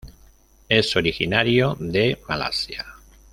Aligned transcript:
Es 0.67 0.95
originario 0.95 1.77
de 1.79 2.17
Malasia. 2.27 2.83